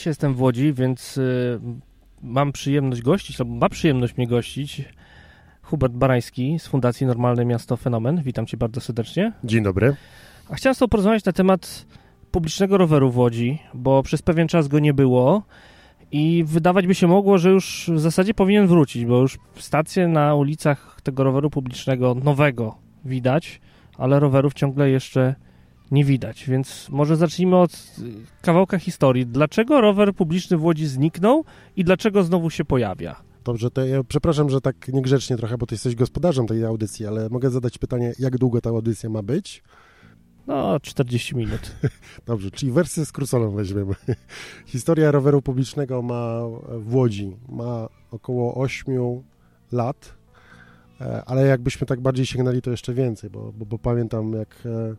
[0.00, 1.60] Dziś jestem w Łodzi, więc y,
[2.22, 4.82] mam przyjemność gościć, albo ma przyjemność mnie gościć
[5.70, 8.22] Hubert Barański z Fundacji Normalne Miasto Fenomen.
[8.22, 9.32] Witam cię bardzo serdecznie.
[9.44, 9.96] Dzień dobry.
[10.50, 11.86] A chciałem z tobą porozmawiać na temat
[12.30, 15.42] publicznego roweru w Łodzi, bo przez pewien czas go nie było
[16.12, 20.34] i wydawać by się mogło, że już w zasadzie powinien wrócić, bo już stacje na
[20.34, 22.74] ulicach tego roweru publicznego nowego
[23.04, 23.60] widać,
[23.98, 25.34] ale rowerów ciągle jeszcze
[25.90, 26.44] nie widać.
[26.48, 27.96] Więc może zacznijmy od
[28.42, 29.26] kawałka historii.
[29.26, 31.44] Dlaczego rower publiczny w Łodzi zniknął
[31.76, 33.29] i dlaczego znowu się pojawia?
[33.44, 37.28] Dobrze, to ja przepraszam, że tak niegrzecznie trochę, bo ty jesteś gospodarzem tej audycji, ale
[37.28, 39.62] mogę zadać pytanie, jak długo ta audycja ma być?
[40.46, 41.76] No, 40 minut.
[42.26, 43.94] Dobrze, czyli wersję skróconą weźmiemy.
[44.66, 46.40] Historia roweru publicznego ma
[46.78, 49.22] w Łodzi, ma około 8
[49.72, 50.14] lat,
[51.00, 54.96] e, ale jakbyśmy tak bardziej sięgnęli, to jeszcze więcej, bo, bo, bo pamiętam, jak e,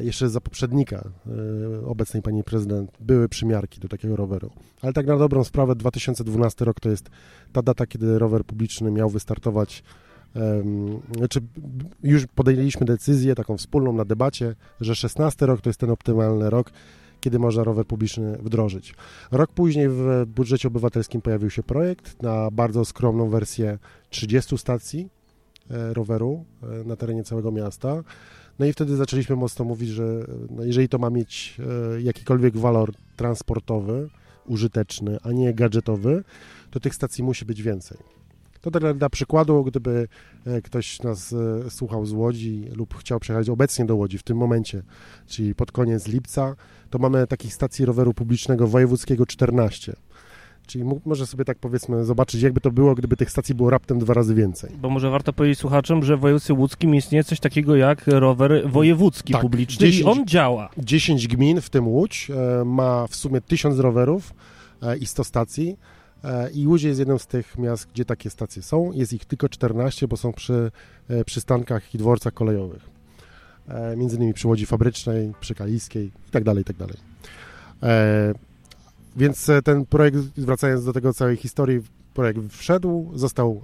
[0.00, 1.10] jeszcze za poprzednika
[1.86, 4.50] obecnej pani prezydent były przymiarki do takiego roweru.
[4.82, 7.10] Ale tak na dobrą sprawę 2012 rok to jest
[7.52, 9.82] ta data, kiedy rower publiczny miał wystartować
[11.16, 11.40] znaczy
[12.02, 16.70] już podjęliśmy decyzję taką wspólną na debacie, że 16 rok to jest ten optymalny rok,
[17.20, 18.94] kiedy można rower publiczny wdrożyć.
[19.30, 23.78] Rok później w budżecie obywatelskim pojawił się projekt na bardzo skromną wersję
[24.10, 25.08] 30 stacji
[25.70, 28.02] e, roweru e, na terenie całego miasta.
[28.60, 31.56] No i wtedy zaczęliśmy mocno mówić, że no jeżeli to ma mieć
[31.96, 34.08] e, jakikolwiek walor transportowy,
[34.46, 36.24] użyteczny, a nie gadżetowy,
[36.70, 37.98] to tych stacji musi być więcej.
[38.60, 40.08] To dla, dla przykładu, gdyby
[40.46, 44.36] e, ktoś nas e, słuchał z Łodzi lub chciał przyjechać obecnie do Łodzi w tym
[44.36, 44.82] momencie,
[45.26, 46.56] czyli pod koniec lipca,
[46.90, 49.96] to mamy takich stacji roweru publicznego wojewódzkiego 14.
[50.70, 54.14] Czyli może sobie tak powiedzmy zobaczyć, jakby to było, gdyby tych stacji było raptem dwa
[54.14, 54.70] razy więcej.
[54.80, 59.32] Bo może warto powiedzieć słuchaczom, że w województwie łódzkim istnieje coś takiego jak rower wojewódzki
[59.32, 60.68] tak, publiczny 10, i on działa.
[60.78, 64.34] 10 gmin, w tym Łódź, e, ma w sumie 1000 rowerów
[65.00, 65.76] i 100 stacji.
[66.24, 68.92] E, I Łódź jest jedną z tych miast, gdzie takie stacje są.
[68.92, 70.70] Jest ich tylko 14, bo są przy
[71.08, 72.90] e, przystankach i dworcach kolejowych.
[73.68, 76.86] E, między innymi przy Łodzi Fabrycznej, przy Kaliskiej itd., tak itd.
[76.86, 76.96] Tak
[79.16, 81.80] więc ten projekt, wracając do tego całej historii,
[82.14, 83.62] projekt wszedł, został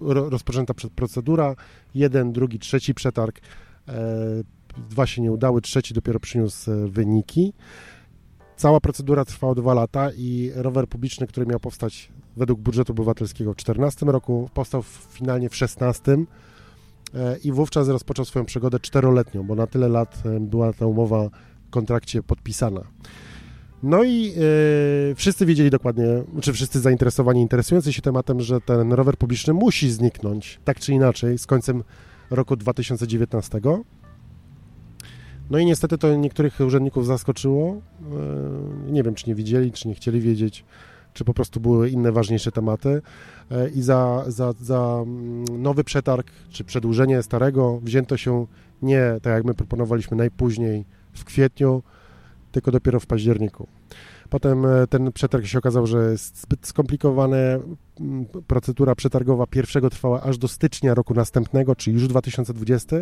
[0.00, 1.54] rozpoczęta procedura,
[1.94, 3.40] jeden, drugi, trzeci przetarg,
[4.90, 7.52] dwa się nie udały, trzeci dopiero przyniósł wyniki.
[8.56, 13.56] Cała procedura trwała dwa lata i rower publiczny, który miał powstać według budżetu obywatelskiego w
[13.56, 16.16] 2014 roku, powstał finalnie w 2016
[17.14, 21.28] e, i wówczas rozpoczął swoją przygodę czteroletnią, bo na tyle lat e, była ta umowa
[21.66, 22.80] w kontrakcie podpisana.
[23.84, 26.06] No i yy, wszyscy wiedzieli dokładnie,
[26.40, 31.38] czy wszyscy zainteresowani, interesujący się tematem, że ten rower publiczny musi zniknąć, tak czy inaczej,
[31.38, 31.84] z końcem
[32.30, 33.60] roku 2019.
[35.50, 37.80] No i niestety to niektórych urzędników zaskoczyło.
[38.88, 40.64] E, nie wiem, czy nie widzieli, czy nie chcieli wiedzieć,
[41.12, 43.02] czy po prostu były inne ważniejsze tematy.
[43.50, 48.46] E, I za, za, za mm, nowy przetarg, czy przedłużenie starego wzięto się
[48.82, 51.82] nie tak jak my proponowaliśmy najpóźniej w kwietniu,
[52.54, 53.68] tylko dopiero w październiku.
[54.30, 57.60] Potem e, ten przetarg się okazał, że jest zbyt skomplikowany.
[58.00, 62.96] Mm, procedura przetargowa pierwszego trwała aż do stycznia roku następnego, czyli już 2020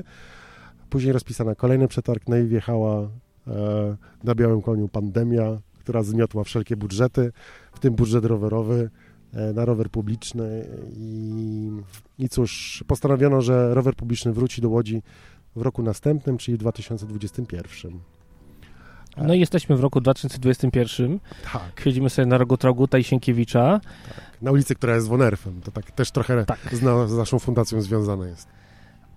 [0.93, 3.09] Później rozpisana kolejny przetarg, no i wjechała
[3.47, 7.33] e, na białym koniu pandemia, która zmiotła wszelkie budżety,
[7.73, 8.91] w tym budżet rowerowy
[9.33, 11.71] e, na rower publiczny i,
[12.19, 15.03] i cóż, postanowiono, że rower publiczny wróci do Łodzi
[15.57, 18.01] w roku następnym, czyli w 2021.
[19.17, 21.19] No i jesteśmy w roku 2021.
[21.53, 21.81] Tak.
[21.84, 23.81] Siedzimy sobie na rogu Traguta i Sienkiewicza.
[24.09, 24.43] Tak.
[24.43, 25.61] Na ulicy, która jest Wonerfem.
[25.61, 26.59] To tak też trochę tak.
[26.73, 28.49] z, na, z naszą fundacją związane jest.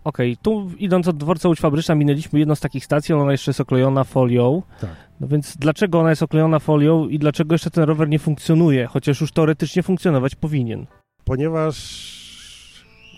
[0.04, 3.52] Okej, okay, tu idąc od dworca Łódź Fabryczna minęliśmy jedną z takich stacji, ona jeszcze
[3.52, 4.62] jest oklejona folią.
[4.82, 4.90] Tak.
[5.20, 9.22] No więc dlaczego ona jest oklejona folią i dlaczego jeszcze ten rower nie funkcjonuje, chociaż
[9.22, 10.86] już teoretycznie funkcjonować powinien?
[11.24, 11.76] Ponieważ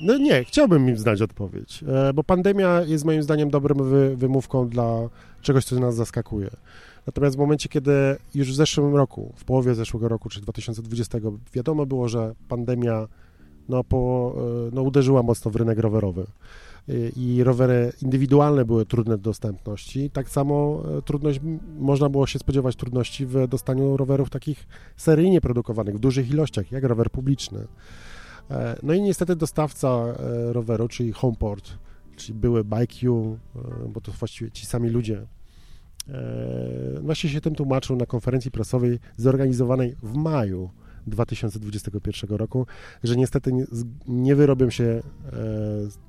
[0.02, 4.70] no nie, chciałbym im znać odpowiedź, e, bo pandemia jest moim zdaniem dobrym wy, wymówką
[4.70, 5.10] dla
[5.42, 6.50] czegoś, co nas zaskakuje.
[7.08, 7.92] Natomiast w momencie, kiedy
[8.36, 11.18] już w zeszłym roku, w połowie zeszłego roku, czy 2020,
[11.54, 13.08] wiadomo było, że pandemia
[13.70, 16.26] no, po, e, no, uderzyła mocno w rynek rowerowy
[17.16, 20.10] i rowery indywidualne były trudne do dostępności.
[20.10, 21.40] Tak samo e, trudność,
[21.80, 24.68] można było się spodziewać trudności w dostaniu rowerów takich
[24.98, 27.68] seryjnie produkowanych w dużych ilościach, jak rower publiczny.
[28.84, 30.06] No i niestety dostawca
[30.52, 31.78] roweru, czyli Homeport,
[32.16, 33.38] czyli były BikeU,
[33.90, 35.28] bo to właściwie ci sami ludzie,
[37.02, 40.70] właśnie się tym tłumaczył na konferencji prasowej zorganizowanej w maju
[41.08, 42.68] 2021 roku,
[43.04, 43.52] że niestety
[44.08, 45.02] nie, wyrobią się e,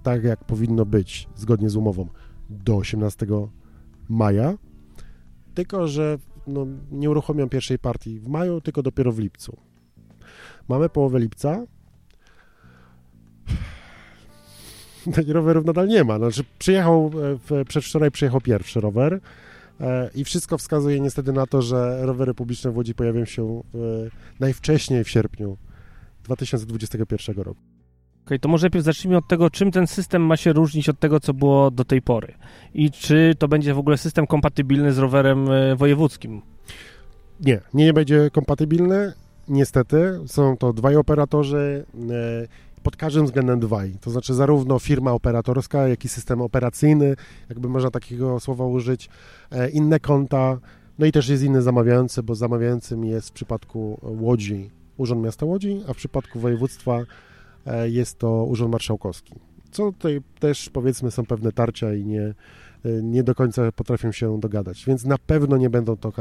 [0.03, 2.09] tak, jak powinno być zgodnie z umową
[2.51, 3.27] do 18
[4.09, 4.59] maja,
[5.55, 9.57] tylko że no, nie uruchomią pierwszej partii w maju, tylko dopiero w lipcu.
[10.69, 11.67] Mamy połowę lipca.
[15.29, 16.19] rowerów nadal nie ma.
[16.19, 17.11] Znaczy, przyjechał,
[17.51, 19.21] e, przedwczoraj przyjechał pierwszy rower,
[19.81, 23.63] E, I wszystko wskazuje niestety na to, że rowery publiczne w Łodzi pojawią się
[24.41, 25.57] najwcześniej w sierpniu
[26.25, 27.61] 2021 roku.
[28.27, 31.21] Okay, to może najpierw zacznijmy od tego, czym ten system ma się różnić od tego,
[31.21, 32.35] co było do tej pory.
[32.75, 36.43] I czy to będzie w ogóle system kompatybilny z rowerem e, wojewódzkim?
[37.41, 39.13] Nie, nie będzie kompatybilny.
[39.49, 41.85] Niestety, są to dwaj operatorzy.
[42.83, 43.95] Pod każdym względem dwaj.
[44.01, 47.17] To znaczy zarówno firma operatorska, jak i system operacyjny,
[47.49, 49.09] jakby można takiego słowa użyć,
[49.51, 50.59] e, inne konta,
[50.99, 55.83] no i też jest inny zamawiający, bo zamawiającym jest w przypadku Łodzi Urząd Miasta Łodzi,
[55.89, 57.01] a w przypadku województwa
[57.67, 59.35] e, jest to Urząd Marszałkowski.
[59.71, 62.35] Co tutaj też powiedzmy są pewne tarcia i nie, e,
[63.03, 66.13] nie do końca potrafią się dogadać, więc na pewno nie będą to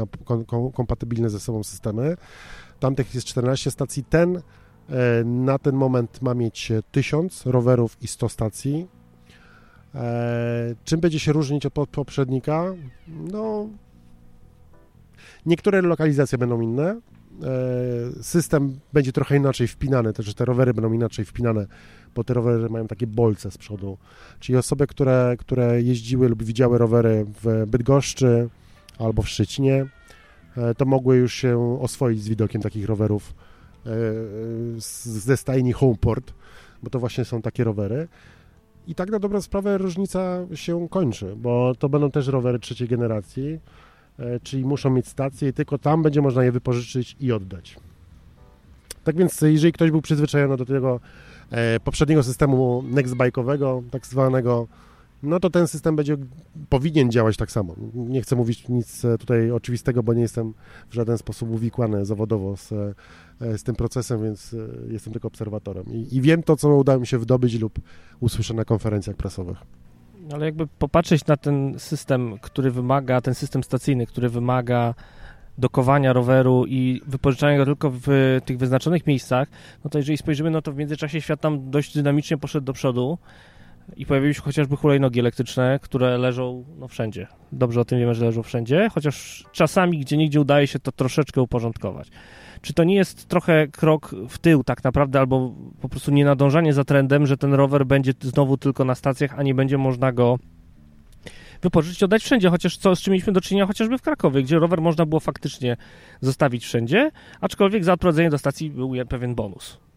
[0.74, 2.16] kompatybilne ze sobą systemy.
[2.80, 4.04] Tamtych jest 14 stacji.
[4.04, 4.42] Ten
[5.24, 8.86] na ten moment ma mieć 1000 rowerów i 100 stacji.
[9.94, 12.74] E, czym będzie się różnić od poprzednika?
[13.08, 13.68] No,
[15.46, 16.90] niektóre lokalizacje będą inne.
[16.90, 21.66] E, system będzie trochę inaczej wpinany, też te rowery będą inaczej wpinane,
[22.14, 23.98] bo te rowery mają takie bolce z przodu.
[24.40, 28.48] Czyli osoby, które, które jeździły lub widziały rowery w Bydgoszczy
[28.98, 29.86] albo w Szczecinie,
[30.76, 33.47] to mogły już się oswoić z widokiem takich rowerów E,
[34.76, 36.32] ze stajni Homeport,
[36.82, 38.08] bo to właśnie są takie rowery.
[38.86, 43.60] I tak na dobrą sprawę różnica się kończy, bo to będą też rowery trzeciej generacji,
[44.18, 47.76] e, czyli muszą mieć stację i tylko tam będzie można je wypożyczyć i oddać.
[49.04, 51.00] Tak więc, jeżeli ktoś był przyzwyczajony do tego
[51.50, 54.66] e, poprzedniego systemu nextbike'owego, tak zwanego,
[55.22, 56.16] no to ten system będzie,
[56.68, 57.74] powinien działać tak samo.
[57.94, 60.54] Nie chcę mówić nic tutaj oczywistego, bo nie jestem
[60.90, 62.68] w żaden sposób uwikłany zawodowo z,
[63.40, 65.84] z tym procesem, więc e, jestem tylko obserwatorem.
[65.86, 67.78] I, I, wiem to, co udało mi się wydobyć lub
[68.20, 69.58] usłyszę na konferencjach prasowych.
[70.32, 74.94] Ale jakby popatrzeć na ten system, który wymaga, ten system stacyjny, który wymaga
[75.58, 79.48] dokowania roweru i wypożyczania go tylko w tych wyznaczonych miejscach,
[79.84, 83.18] no to jeżeli spojrzymy, no to w międzyczasie świat tam dość dynamicznie poszedł do przodu
[83.96, 87.26] i pojawiły się chociażby hulajnogi elektryczne, które leżą no, wszędzie.
[87.52, 91.42] Dobrze o tym wiemy, że leżą wszędzie, chociaż czasami gdzie nigdzie udaje się to troszeczkę
[91.42, 92.08] uporządkować.
[92.62, 96.72] Czy to nie jest trochę krok w tył tak naprawdę, albo po prostu nie nadążanie
[96.72, 100.38] za trendem, że ten rower będzie znowu tylko na stacjach, a nie będzie można go
[101.62, 104.80] wypożyczyć, oddać wszędzie, chociaż co, z czym mieliśmy do czynienia chociażby w Krakowie, gdzie rower
[104.80, 105.76] można było faktycznie
[106.20, 109.87] zostawić wszędzie, aczkolwiek za odprowadzenie do stacji był pewien bonus.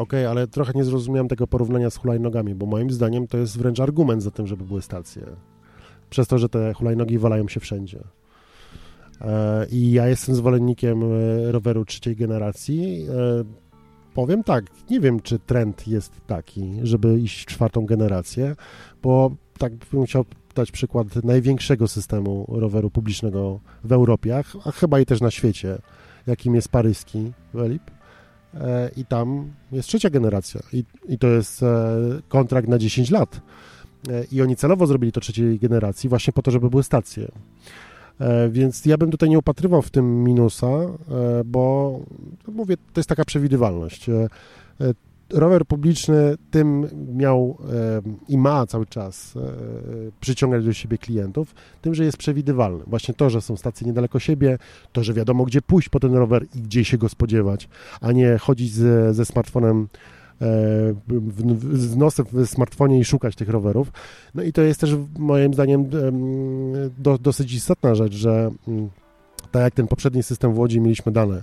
[0.00, 3.58] Okej, okay, ale trochę nie zrozumiałem tego porównania z hulajnogami, bo moim zdaniem to jest
[3.58, 5.22] wręcz argument za tym, żeby były stacje.
[6.10, 8.00] Przez to, że te hulajnogi walają się wszędzie.
[9.20, 13.06] E, I ja jestem zwolennikiem e, roweru trzeciej generacji.
[13.08, 13.44] E,
[14.14, 18.56] powiem tak, nie wiem, czy trend jest taki, żeby iść w czwartą generację,
[19.02, 25.06] bo tak bym chciał dać przykład największego systemu roweru publicznego w Europie, a chyba i
[25.06, 25.78] też na świecie,
[26.26, 27.99] jakim jest paryski Welip.
[28.96, 31.64] I tam jest trzecia generacja i, i to jest
[32.28, 33.40] kontrakt na 10 lat.
[34.32, 37.28] I oni celowo zrobili to trzeciej generacji właśnie po to, żeby były stacje.
[38.20, 40.90] E, więc ja bym tutaj nie upatrywał w tym minusa, e,
[41.44, 42.00] bo
[42.48, 44.06] mówię, to jest taka przewidywalność.
[45.34, 47.58] E, rower publiczny tym miał
[48.28, 49.34] i ma cały czas
[50.20, 52.84] przyciągać do siebie klientów, tym, że jest przewidywalny.
[52.86, 54.58] Właśnie to, że są stacje niedaleko siebie,
[54.92, 57.68] to, że wiadomo, gdzie pójść po ten rower i gdzie się go spodziewać,
[58.00, 59.88] a nie chodzić ze, ze smartfonem
[61.72, 63.92] z nosem w smartfonie i szukać tych rowerów.
[64.34, 65.90] No i to jest też moim zdaniem
[66.98, 68.88] do, dosyć istotna rzecz, że mm,
[69.50, 71.42] tak jak ten poprzedni system w Łodzi mieliśmy dane, e,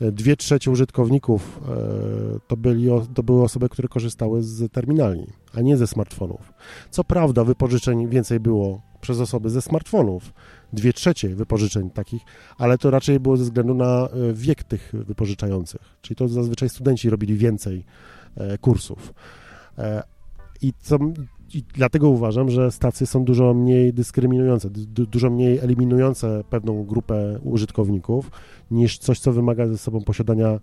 [0.00, 5.76] dwie trzecie użytkowników e, to, byli, to były osoby, które korzystały z terminali, a nie
[5.76, 6.52] ze smartfonów.
[6.90, 10.32] Co prawda wypożyczeń więcej było przez osoby ze smartfonów,
[10.72, 12.22] dwie trzecie wypożyczeń takich,
[12.58, 17.10] ale to raczej było ze względu na e, wiek tych wypożyczających, czyli to zazwyczaj studenci
[17.10, 17.84] robili więcej
[18.36, 19.14] E, kursów.
[20.62, 20.98] I, co,
[21.54, 24.70] I dlatego uważam, że stacje są dużo mniej dyskryminujące,
[25.10, 28.30] dużo mniej eliminujące pewną grupę użytkowników
[28.70, 30.60] niż coś, co wymaga ze sobą posiadania e,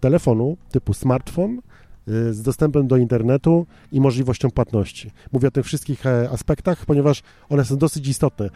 [0.00, 1.58] telefonu typu smartfon
[2.08, 5.10] y, z dostępem do internetu i możliwością płatności.
[5.32, 8.50] Mówię o tych wszystkich e, aspektach, ponieważ one są dosyć istotne.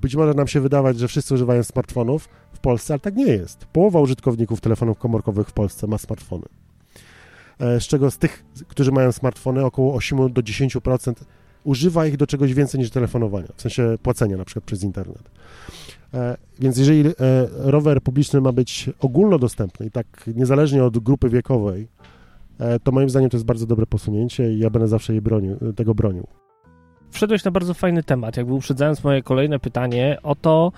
[0.00, 3.66] Być może nam się wydawać, że wszyscy używają smartfonów w Polsce, ale tak nie jest.
[3.66, 6.44] Połowa użytkowników telefonów komórkowych w Polsce ma smartfony.
[7.60, 11.12] E, z czego z tych, którzy mają smartfony, około 8 do 10%
[11.64, 15.30] używa ich do czegoś więcej niż telefonowania, w sensie płacenia na przykład przez internet.
[16.14, 17.12] E, więc jeżeli e,
[17.50, 21.88] rower publiczny ma być ogólnodostępny i tak niezależnie od grupy wiekowej,
[22.84, 25.94] to moim zdaniem to jest bardzo dobre posunięcie i ja będę zawsze jej bronił, tego
[25.94, 26.26] bronił.
[27.10, 30.72] Wszedłeś na bardzo fajny temat, jakby uprzedzając moje kolejne pytanie o to,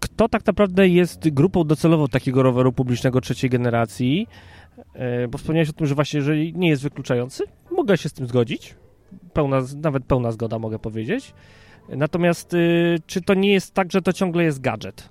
[0.00, 4.26] kto tak naprawdę jest grupą docelową takiego roweru publicznego trzeciej generacji,
[5.30, 8.74] bo wspomniałeś o tym, że właśnie jeżeli nie jest wykluczający, mogę się z tym zgodzić.
[9.32, 11.34] Pełna, nawet pełna zgoda mogę powiedzieć.
[11.88, 15.08] Natomiast y, czy to nie jest tak, że to ciągle jest gadżet?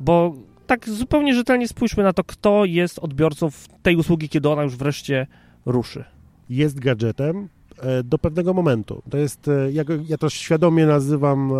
[0.00, 0.34] Bo
[0.66, 3.48] tak zupełnie rzetelnie spójrzmy na to, kto jest odbiorcą
[3.82, 5.26] tej usługi, kiedy ona już wreszcie
[5.66, 6.04] ruszy.
[6.50, 9.02] Jest gadżetem e, do pewnego momentu.
[9.10, 9.72] To jest, e,
[10.08, 11.52] ja to świadomie nazywam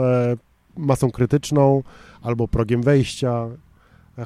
[0.76, 1.83] masą krytyczną
[2.23, 3.49] albo progiem wejścia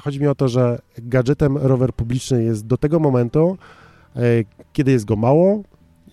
[0.01, 3.57] Chodzi mi o to, że gadżetem rower publiczny jest do tego momentu,
[4.15, 4.19] e,
[4.73, 5.63] kiedy jest go mało,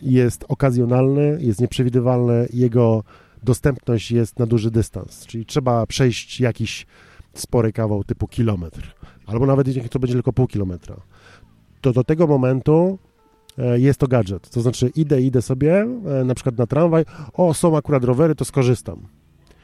[0.03, 3.05] jest okazjonalny, jest nieprzewidywalny, jego
[3.43, 6.87] dostępność jest na duży dystans, czyli trzeba przejść jakiś
[7.35, 8.95] spory kawał typu kilometr,
[9.27, 10.97] albo nawet jeśli to będzie tylko pół kilometra.
[11.81, 12.99] To do tego momentu
[13.59, 15.87] e, jest to gadżet, to znaczy idę, idę sobie
[16.21, 19.20] e, na przykład na tramwaj, o są akurat rowery, to skorzystam.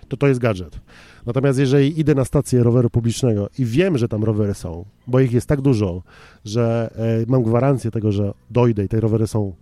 [0.09, 0.81] To to jest gadżet.
[1.27, 5.33] Natomiast jeżeli idę na stację roweru publicznego i wiem, że tam rowery są, bo ich
[5.33, 6.03] jest tak dużo,
[6.45, 9.53] że e, mam gwarancję tego, że dojdę i te rowery są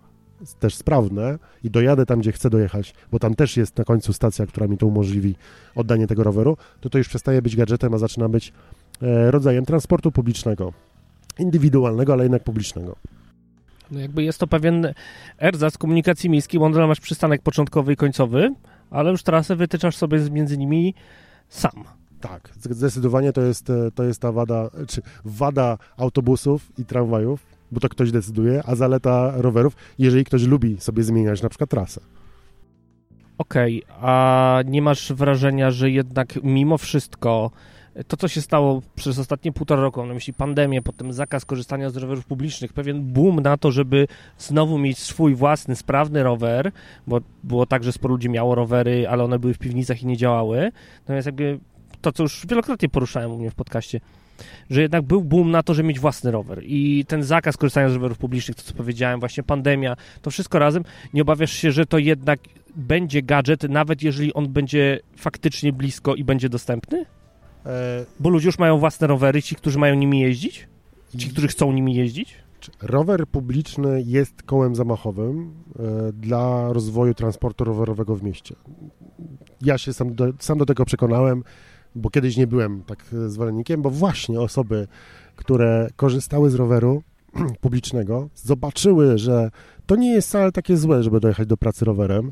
[0.59, 4.45] też sprawne i dojadę tam, gdzie chcę dojechać, bo tam też jest na końcu stacja,
[4.45, 5.35] która mi to umożliwi
[5.75, 8.53] oddanie tego roweru, to to już przestaje być gadżetem, a zaczyna być
[9.01, 10.73] e, rodzajem transportu publicznego.
[11.39, 12.95] Indywidualnego, ale jednak publicznego.
[13.91, 14.93] No jakby jest to pewien
[15.39, 18.53] erzac komunikacji miejskiej, bo masz przystanek początkowy i końcowy,
[18.95, 20.93] ale już trasę wytyczasz sobie między nimi
[21.49, 21.83] sam.
[22.21, 27.79] Tak, zdecydowanie to jest, e, to jest ta wada, czy wada autobusów i tramwajów, bo
[27.79, 32.01] to ktoś decyduje, a zaleta rowerów, jeżeli ktoś lubi sobie zmieniać na przykład trasę.
[33.37, 37.51] Okej, okay, a nie masz wrażenia, że jednak mimo wszystko
[38.07, 41.89] to, co się stało przez ostatnie półtora roku, mam na myśli pandemię, potem zakaz korzystania
[41.89, 46.71] z rowerów publicznych, pewien boom na to, żeby znowu mieć swój własny, sprawny rower,
[47.07, 50.17] bo było tak, że sporo ludzi miało rowery, ale one były w piwnicach i nie
[50.17, 50.71] działały.
[50.99, 51.59] Natomiast jakby
[52.01, 53.99] to, co już wielokrotnie poruszałem u mnie w podcaście,
[54.69, 57.93] że jednak był boom na to, żeby mieć własny rower i ten zakaz korzystania z
[57.93, 60.83] rowerów publicznych, to co powiedziałem, właśnie pandemia, to wszystko razem,
[61.13, 62.39] nie obawiasz się, że to jednak
[62.75, 67.05] będzie gadżet, nawet jeżeli on będzie faktycznie blisko i będzie dostępny?
[67.65, 70.67] E, Bo ludzie już mają własne rowery, ci, którzy mają nimi jeździć?
[71.17, 72.35] Ci, którzy chcą nimi jeździć?
[72.81, 78.55] Rower publiczny jest kołem zamachowym e, dla rozwoju transportu rowerowego w mieście.
[79.61, 81.43] Ja się sam do, sam do tego przekonałem,
[81.95, 84.87] bo kiedyś nie byłem tak zwolennikiem, bo właśnie osoby,
[85.35, 87.03] które korzystały z roweru
[87.61, 89.51] publicznego, zobaczyły, że
[89.85, 92.31] to nie jest wcale takie złe, żeby dojechać do pracy rowerem,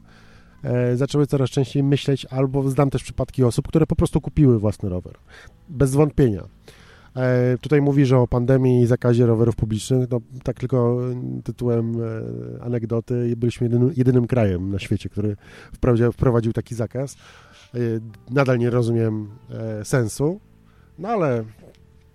[0.96, 5.13] zaczęły coraz częściej myśleć, albo znam też przypadki osób, które po prostu kupiły własny rower.
[5.70, 6.43] Bez wątpienia.
[7.15, 11.00] E, tutaj mówi, że o pandemii i zakazie rowerów publicznych, no tak tylko
[11.43, 15.36] tytułem e, anegdoty, byliśmy jedynym, jedynym krajem na świecie, który
[15.74, 17.17] wprowadził, wprowadził taki zakaz.
[18.29, 19.29] Nadal nie rozumiem
[19.84, 20.39] sensu,
[21.00, 21.43] no ale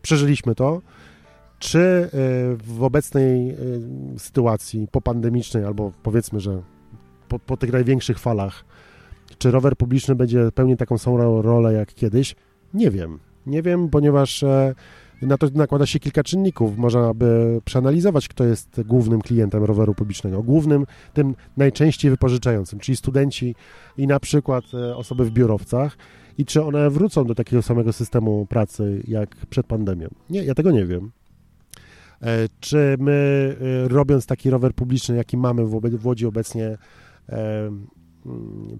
[0.02, 0.82] przeżyliśmy to.
[1.58, 2.10] Czy
[2.58, 3.56] w obecnej
[4.18, 6.62] sytuacji popandemicznej, albo powiedzmy, że
[7.28, 8.64] po, po tych największych falach.
[9.38, 12.36] Czy rower publiczny będzie pełnił taką samą rolę jak kiedyś?
[12.74, 13.18] Nie wiem.
[13.46, 14.74] Nie wiem, ponieważ e,
[15.22, 16.78] na to nakłada się kilka czynników.
[16.78, 20.42] Można by przeanalizować, kto jest głównym klientem roweru publicznego.
[20.42, 23.54] Głównym, tym najczęściej wypożyczającym, czyli studenci
[23.96, 25.96] i na przykład e, osoby w biurowcach.
[26.38, 30.08] I czy one wrócą do takiego samego systemu pracy jak przed pandemią?
[30.30, 31.10] Nie, ja tego nie wiem.
[32.22, 33.56] E, czy my,
[33.88, 36.78] robiąc taki rower publiczny, jaki mamy w Łodzi obecnie,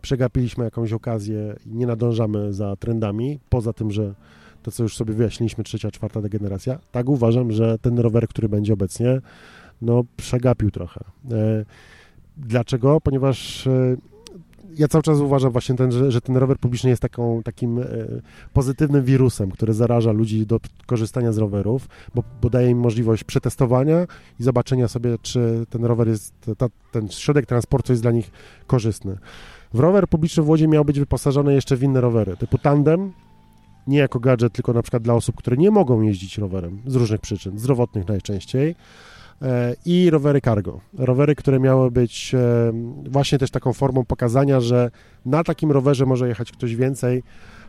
[0.03, 4.15] przegapiliśmy jakąś okazję i nie nadążamy za trendami, poza tym, że
[4.63, 8.73] to, co już sobie wyjaśniliśmy, trzecia, czwarta degeneracja, tak uważam, że ten rower, który będzie
[8.73, 9.21] obecnie,
[9.83, 11.01] no przegapił trochę.
[11.31, 11.65] E,
[12.37, 13.01] dlaczego?
[13.01, 13.97] Ponieważ e,
[14.77, 17.85] ja cały czas uważam właśnie, ten, że, że, ten rower publiczny jest taką, takim e,
[18.53, 24.07] pozytywnym wirusem, który zaraża ludzi do korzystania z rowerów, bo, bo daje im możliwość przetestowania
[24.41, 28.31] i zobaczenia sobie, czy ten rower jest, ta, ten środek transportu jest dla nich
[28.67, 29.19] korzystny.
[29.75, 33.13] W rower publiczny w Łodzi miał być wyposażony jeszcze w inne rowery, typu tandem,
[33.87, 37.21] nie jako gadżet, tylko na przykład dla osób, które nie mogą jeździć rowerem z różnych
[37.21, 38.75] przyczyn, zdrowotnych najczęściej,
[39.85, 40.81] i rowery cargo.
[40.99, 42.73] Rowery, które miały być e,
[43.11, 44.91] właśnie też taką formą pokazania, że
[45.27, 47.23] na takim rowerze może jechać ktoś więcej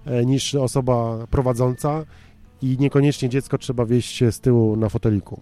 [0.05, 2.05] e, niż osoba prowadząca
[2.61, 5.41] i niekoniecznie dziecko trzeba wieść z tyłu na foteliku.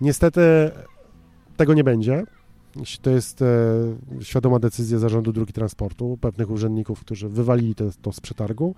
[0.00, 0.40] Niestety
[1.56, 2.24] tego nie będzie.
[3.02, 3.46] To jest e,
[4.20, 8.74] świadoma decyzja zarządu dróg transportu, pewnych urzędników, którzy wywalili to, to z przetargu.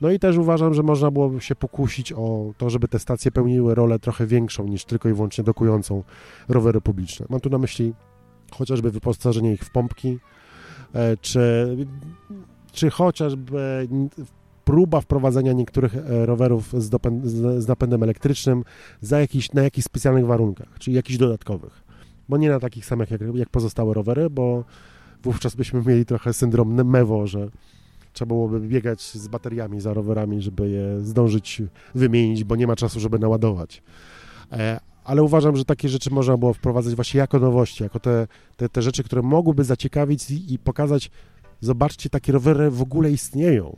[0.00, 3.74] No i też uważam, że można byłoby się pokusić o to, żeby te stacje pełniły
[3.74, 6.02] rolę trochę większą niż tylko i wyłącznie dokującą
[6.48, 7.26] rowery publiczne.
[7.28, 7.94] Mam tu na myśli
[8.52, 10.18] chociażby wyposażenie ich w pompki,
[10.94, 11.76] e, czy,
[12.72, 13.88] czy chociażby
[14.64, 16.90] próba wprowadzenia niektórych e, rowerów z,
[17.58, 18.64] z napędem elektrycznym
[19.00, 21.89] za jakiś, na jakichś specjalnych warunkach, czyli jakichś dodatkowych.
[22.30, 24.64] Bo nie na takich samych jak, jak pozostałe rowery, bo
[25.22, 27.48] wówczas byśmy mieli trochę syndrom mewo, że
[28.12, 31.62] trzeba byłoby biegać z bateriami za rowerami, żeby je zdążyć
[31.94, 33.82] wymienić, bo nie ma czasu, żeby naładować.
[34.52, 38.68] E, ale uważam, że takie rzeczy można było wprowadzać właśnie jako nowości, jako te, te,
[38.68, 41.10] te rzeczy, które mogłyby zaciekawić i, i pokazać,
[41.60, 43.76] zobaczcie, takie rowery w ogóle istnieją.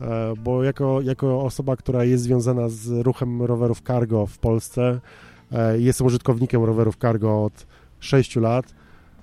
[0.00, 5.00] E, bo jako, jako osoba, która jest związana z ruchem rowerów cargo w Polsce,
[5.78, 7.66] jestem użytkownikiem rowerów cargo od
[8.00, 8.74] 6 lat,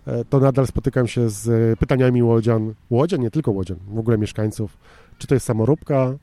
[0.08, 4.78] e, to nadal spotykam się z pytaniami łodzian, łodzian, nie tylko łodzian, w ogóle mieszkańców,
[5.18, 6.14] czy to jest samoróbka,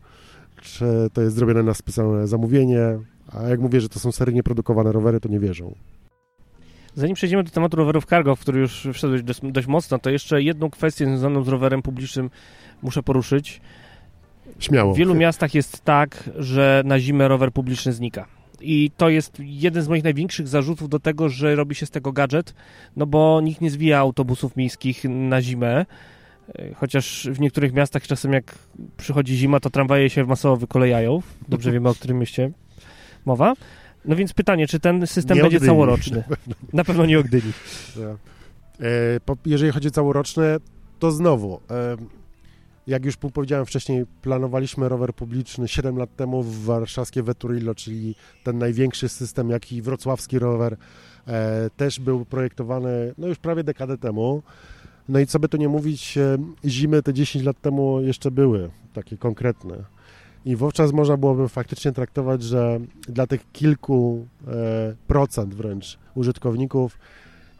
[0.62, 2.98] czy to jest zrobione na specjalne zamówienie,
[3.32, 5.74] a jak mówię, że to są seryjnie produkowane rowery, to nie wierzą.
[6.94, 10.42] Zanim przejdziemy do tematu rowerów cargo, w który już wszedłeś dość, dość mocno, to jeszcze
[10.42, 12.30] jedną kwestię związaną z rowerem publicznym
[12.82, 13.60] muszę poruszyć.
[14.58, 14.94] Śmiało.
[14.94, 18.26] W wielu miastach jest tak, że na zimę rower publiczny znika.
[18.64, 22.12] I to jest jeden z moich największych zarzutów do tego, że robi się z tego
[22.12, 22.54] gadżet,
[22.96, 25.86] no bo nikt nie zwija autobusów miejskich na zimę.
[26.76, 28.58] Chociaż w niektórych miastach czasem jak
[28.96, 31.22] przychodzi zima, to tramwaje się masowo wykolejają.
[31.48, 32.50] Dobrze wiemy, o którym mieście
[33.24, 33.54] mowa.
[34.04, 35.68] No więc pytanie, czy ten system nie będzie Gdyni.
[35.72, 36.16] całoroczny?
[36.16, 37.52] Na pewno, na pewno nie o Gdyni.
[38.80, 40.56] E, jeżeli chodzi o całoroczne,
[40.98, 41.96] to znowu, e,
[42.86, 48.58] jak już powiedziałem wcześniej, planowaliśmy rower publiczny 7 lat temu w warszawskie Veturillo, czyli ten
[48.58, 50.76] największy system, jaki wrocławski rower
[51.26, 54.42] e, też był projektowany no już prawie dekadę temu.
[55.08, 56.18] No i co by tu nie mówić,
[56.64, 59.84] zimy te 10 lat temu jeszcze były takie konkretne.
[60.44, 64.50] I wówczas można byłoby faktycznie traktować, że dla tych kilku e,
[65.06, 66.98] procent wręcz użytkowników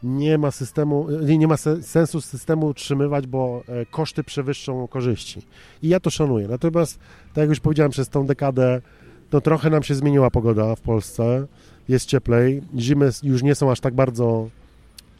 [0.03, 5.41] nie ma systemu, nie ma sensu systemu utrzymywać, bo e, koszty przewyższą korzyści.
[5.83, 6.47] I ja to szanuję.
[6.47, 8.81] Natomiast, tak jak już powiedziałem, przez tą dekadę
[9.29, 11.47] to trochę nam się zmieniła pogoda w Polsce.
[11.89, 12.61] Jest cieplej.
[12.77, 14.49] Zimy już nie są aż tak bardzo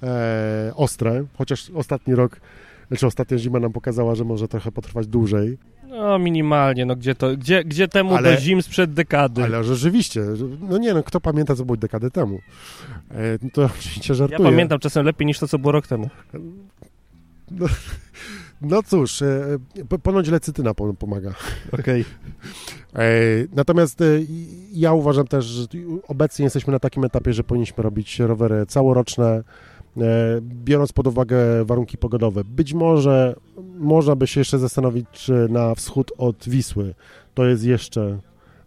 [0.04, 2.40] e, ostre, chociaż ostatni rok,
[2.88, 5.58] znaczy ostatnia zima nam pokazała, że może trochę potrwać dłużej.
[5.90, 9.44] No minimalnie, no gdzie to, gdzie, gdzie temu ale, do zim sprzed dekady?
[9.44, 10.22] Ale rzeczywiście,
[10.70, 12.40] no nie no, kto pamięta, co było dekadę temu?
[13.12, 14.40] E, to oczywiście żartuję.
[14.40, 16.10] Ja pamiętam czasem lepiej niż to, co było rok temu.
[17.52, 17.66] No,
[18.62, 19.58] no cóż, e,
[20.04, 21.34] ponoć lecytyna pomaga.
[21.72, 22.02] Okej.
[22.02, 22.06] Okay.
[22.96, 23.08] E,
[23.54, 24.06] natomiast e,
[24.72, 25.68] ja uważam też, że
[26.08, 29.44] obecnie jesteśmy na takim etapie, że powinniśmy robić rowery całoroczne,
[30.42, 32.44] biorąc pod uwagę warunki pogodowe.
[32.44, 33.36] Być może
[33.78, 36.94] można by się jeszcze zastanowić, czy na wschód od Wisły
[37.34, 38.20] to jest jeszcze,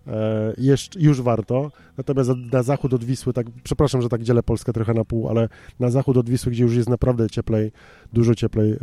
[0.06, 4.72] e, jeszcze już warto, natomiast na zachód od Wisły, tak, przepraszam, że tak dzielę Polskę
[4.72, 5.48] trochę na pół, ale
[5.80, 7.72] na zachód od Wisły, gdzie już jest naprawdę cieplej,
[8.12, 8.78] dużo cieplej e,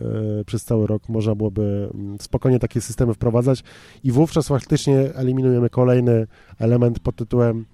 [0.45, 3.63] przez cały rok, można byłoby mm, spokojnie takie systemy wprowadzać
[4.03, 6.27] i wówczas faktycznie eliminujemy kolejny
[6.59, 7.65] element pod tytułem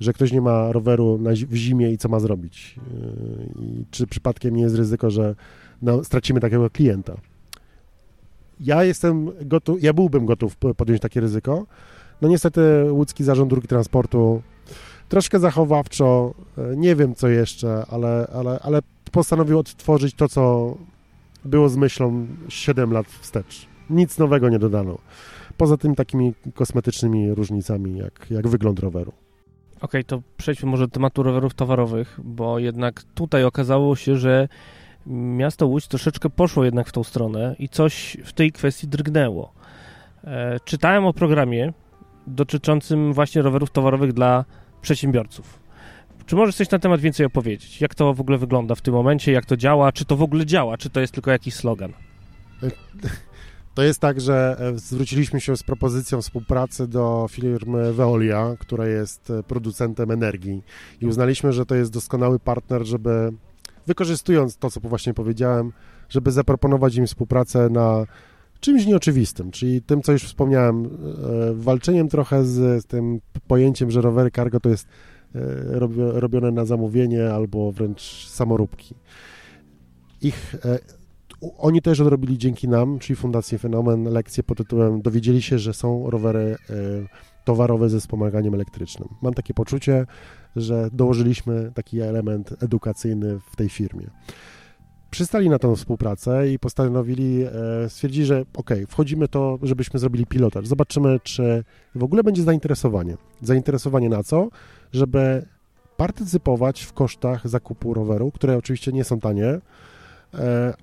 [0.00, 2.76] że ktoś nie ma roweru na, w zimie i co ma zrobić.
[2.76, 5.34] Yy, I czy przypadkiem nie jest ryzyko, że
[5.82, 7.16] no, stracimy takiego klienta.
[8.60, 11.66] Ja jestem gotów, ja byłbym gotów podjąć takie ryzyko.
[12.22, 14.42] No niestety łódzki zarząd dróg transportu
[15.08, 18.80] troszkę zachowawczo, yy, nie wiem co jeszcze, ale, ale, ale
[19.12, 20.74] postanowił odtworzyć to, co
[21.44, 23.66] było z myślą 7 lat wstecz.
[23.90, 24.98] Nic nowego nie dodano.
[25.56, 29.12] Poza tym takimi kosmetycznymi różnicami, jak, jak wygląd roweru.
[29.80, 34.48] Okay, to przejdźmy może do tematu rowerów towarowych, bo jednak tutaj okazało się, że
[35.06, 39.52] miasto Łódź troszeczkę poszło jednak w tą stronę i coś w tej kwestii drgnęło.
[40.24, 41.72] E, czytałem o programie
[42.26, 44.44] dotyczącym właśnie rowerów towarowych dla
[44.82, 45.58] przedsiębiorców.
[46.26, 47.80] Czy możesz coś na temat więcej opowiedzieć?
[47.80, 49.32] Jak to w ogóle wygląda w tym momencie?
[49.32, 49.92] Jak to działa?
[49.92, 50.76] Czy to w ogóle działa?
[50.76, 51.92] Czy to jest tylko jakiś slogan?
[53.74, 59.30] To jest tak, że e, zwróciliśmy się z propozycją współpracy do firmy Veolia, która jest
[59.30, 60.62] e, producentem energii
[61.00, 63.32] i uznaliśmy, że to jest doskonały partner, żeby
[63.86, 65.72] wykorzystując to, co właśnie powiedziałem,
[66.08, 68.04] żeby zaproponować im współpracę na
[68.60, 70.88] czymś nieoczywistym, czyli tym, co już wspomniałem, e,
[71.54, 74.88] walczeniem trochę z, tym pojęciem, że rowery cargo to jest
[76.14, 78.94] robione na zamówienie albo wręcz samoróbki.
[80.22, 80.56] Ich,
[81.58, 86.10] oni też odrobili dzięki nam, czyli Fundacji Fenomen, lekcję pod tytułem Dowiedzieli się, że są
[86.10, 86.56] rowery
[87.44, 89.08] towarowe ze wspomaganiem elektrycznym.
[89.22, 90.06] Mam takie poczucie,
[90.56, 94.10] że dołożyliśmy taki element edukacyjny w tej firmie
[95.10, 100.66] przystali na tą współpracę i postanowili, e, stwierdzili, że ok, wchodzimy to, żebyśmy zrobili pilotaż.
[100.66, 103.16] Zobaczymy, czy w ogóle będzie zainteresowanie.
[103.42, 104.48] Zainteresowanie na co?
[104.92, 105.46] Żeby
[105.96, 109.60] partycypować w kosztach zakupu roweru, które oczywiście nie są tanie, e,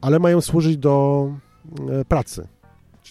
[0.02, 1.28] ale mają służyć do
[1.90, 2.48] e, pracy.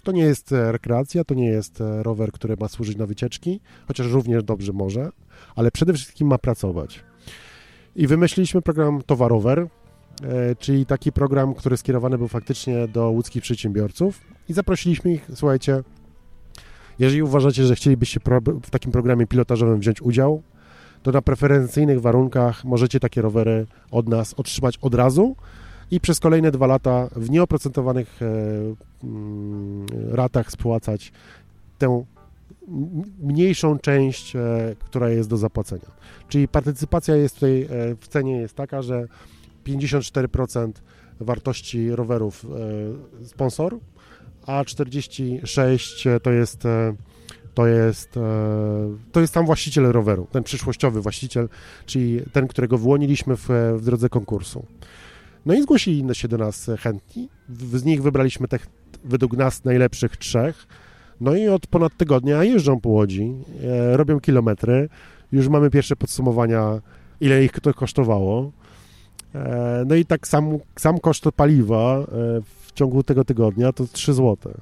[0.03, 4.43] To nie jest rekreacja, to nie jest rower, który ma służyć na wycieczki, chociaż również
[4.43, 5.11] dobrze może,
[5.57, 7.05] ale przede wszystkim ma pracować.
[7.97, 9.69] I wymyśliliśmy program Towarower,
[10.23, 15.83] E, czyli taki program, który skierowany był faktycznie do łódzkich przedsiębiorców i zaprosiliśmy ich, słuchajcie,
[16.99, 18.21] jeżeli uważacie, że chcielibyście
[18.63, 20.43] w takim programie pilotażowym wziąć udział,
[21.03, 25.37] to na preferencyjnych warunkach możecie takie rowery od nas otrzymać od razu
[25.91, 28.27] i przez kolejne dwa lata w nieoprocentowanych e,
[29.05, 31.13] mm, ratach spłacać
[31.79, 32.05] tę
[33.23, 34.41] mniejszą część, e,
[34.79, 35.91] która jest do zapłacenia.
[36.29, 37.69] Czyli partycypacja jest tutaj
[38.01, 39.09] w cenie jest taka, że
[39.65, 40.73] 54%
[41.21, 42.45] wartości rowerów
[43.23, 43.79] e, sponsor,
[44.47, 46.95] a 46 to jest e,
[47.55, 48.21] to jest, e,
[49.13, 51.49] to jest tam właściciel roweru, ten przyszłościowy właściciel,
[51.87, 54.67] czyli ten, którego wyłoniliśmy w, w drodze konkursu.
[55.47, 57.29] No i zgłosili się do nas chętni.
[57.73, 58.67] Z nich wybraliśmy tych
[59.05, 60.67] według nas najlepszych trzech.
[61.21, 63.35] No i od ponad tygodnia jeżdżą po Łodzi,
[63.93, 64.89] robią kilometry.
[65.33, 66.81] Już mamy pierwsze podsumowania,
[67.21, 68.53] ile ich to kosztowało.
[69.35, 72.05] E, no i tak sam, sam koszt paliwa e,
[72.67, 74.55] w ciągu tego tygodnia to 3 zł.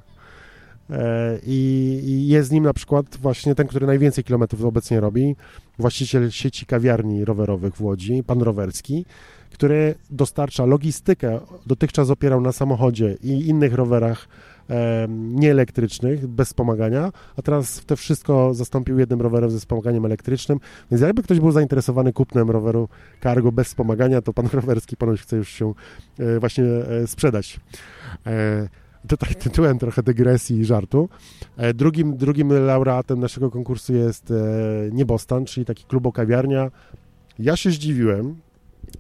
[0.91, 5.37] E, I, jest nim na przykład właśnie ten, który najwięcej kilometrów obecnie robi,
[5.79, 9.05] właściciel sieci kawiarni rowerowych w Łodzi, pan Rowerski,
[9.53, 14.29] który dostarcza logistykę, dotychczas opierał na samochodzie i innych rowerach
[15.09, 20.59] nieelektrycznych, bez wspomagania, a teraz to wszystko zastąpił jednym rowerem ze wspomaganiem elektrycznym,
[20.91, 22.89] więc jakby ktoś był zainteresowany kupnem roweru
[23.23, 25.75] cargo bez wspomagania, to pan Rowerski ponoć chce już się
[26.19, 27.61] e, właśnie e, sprzedać.
[28.27, 28.69] E,
[29.09, 31.09] to tak tytułem trochę dygresji i żartu.
[31.75, 34.33] Drugim, drugim laureatem naszego konkursu jest
[34.93, 36.71] Niebostan, czyli taki klubo-kawiarnia.
[37.39, 38.37] Ja się zdziwiłem,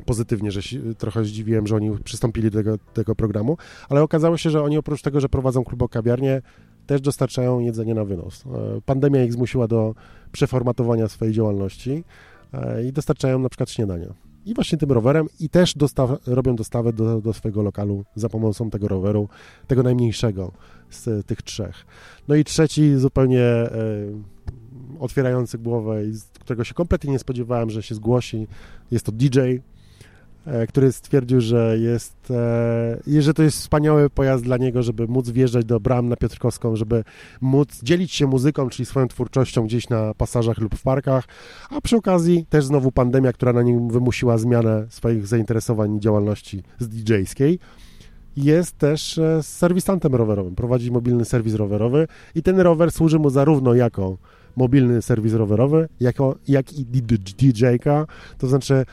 [0.05, 3.57] pozytywnie, że się, trochę zdziwiłem, że oni przystąpili do tego, tego programu,
[3.89, 6.43] ale okazało się, że oni oprócz tego, że prowadzą klubokawiarnię,
[6.87, 8.45] też dostarczają jedzenie na wynos.
[8.47, 9.95] E, pandemia ich zmusiła do
[10.33, 12.05] przeformatowania swojej działalności
[12.53, 14.15] e, i dostarczają na przykład śniadania.
[14.47, 18.71] I właśnie tym rowerem i też dostaw, robią dostawę do, do swojego lokalu za pomocą
[18.71, 19.29] tego roweru,
[19.67, 20.53] tego najmniejszego
[20.91, 21.87] z tych trzech.
[22.29, 23.71] No i trzeci zupełnie e,
[25.01, 28.47] otwierający głowę i z którego się kompletnie nie spodziewałem, że się zgłosi,
[28.91, 29.39] jest to DJ,
[30.69, 32.31] który stwierdził, że jest,
[33.07, 36.77] e, że to jest wspaniały pojazd dla niego, żeby móc wjeżdżać do bram na Piotrkowską,
[36.77, 37.05] żeby
[37.41, 41.25] móc dzielić się muzyką, czyli swoją twórczością gdzieś na pasażach lub w parkach,
[41.71, 46.63] a przy okazji też znowu pandemia, która na nim wymusiła zmianę swoich zainteresowań i działalności
[46.79, 47.59] z DJ-skiej
[48.37, 53.75] jest też e, serwisantem rowerowym, prowadzi mobilny serwis rowerowy i ten rower służy mu zarówno
[53.75, 54.17] jako
[54.57, 58.07] mobilny serwis rowerowy, jako, jak i DJ-ka,
[58.39, 58.87] to znaczy E,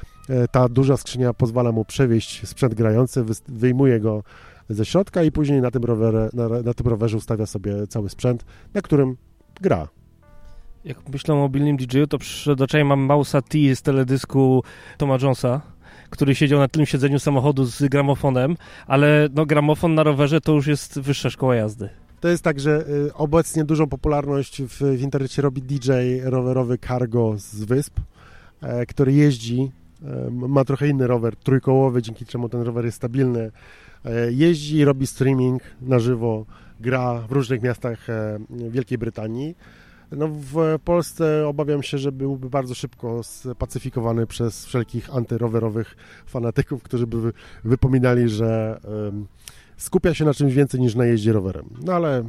[0.52, 4.24] ta duża skrzynia pozwala mu przewieźć sprzęt grający, wyjmuje go
[4.70, 8.46] ze środka i później na tym, rowerze, na, na tym rowerze ustawia sobie cały sprzęt,
[8.74, 9.18] na którym
[9.62, 9.88] gra.
[10.86, 14.64] Jak myślę o mobilnym DJ-u, to przed oczami mam Mausa T z teledysku
[14.98, 15.62] Toma Jonesa,
[16.10, 20.68] który siedział na tym siedzeniu samochodu z gramofonem, ale no, gramofon na rowerze to już
[20.68, 21.90] jest wyższa szkoła jazdy.
[22.20, 25.92] To jest tak, że y, obecnie dużą popularność w, w internecie robi DJ
[26.24, 28.00] rowerowy Cargo z Wysp,
[28.62, 29.72] e, który jeździ
[30.32, 33.52] ma trochę inny rower, trójkołowy, dzięki czemu ten rower jest stabilny.
[34.06, 36.46] E, jeździ, robi streaming na żywo,
[36.80, 39.56] gra w różnych miastach e, Wielkiej Brytanii.
[40.12, 47.08] No w Polsce obawiam się, że byłby bardzo szybko spacyfikowany przez wszelkich antyrowerowych fanatyków, którzy
[47.08, 47.34] by
[47.64, 48.80] wypominali, że
[49.78, 51.70] skupia się na czymś więcej niż na jeździe rowerem.
[51.86, 52.24] No ale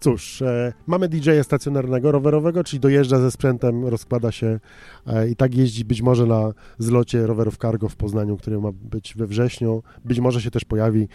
[0.00, 4.60] Cóż, e, mamy DJ-a stacjonarnego, rowerowego, czyli dojeżdża ze sprzętem, rozkłada się
[5.06, 9.14] e, i tak jeździ być może na zlocie rowerów cargo w Poznaniu, który ma być
[9.16, 9.82] we wrześniu.
[10.04, 11.08] Być może się też pojawi